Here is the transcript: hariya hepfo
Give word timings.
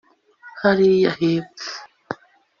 hariya 0.61 1.09
hepfo 1.17 1.71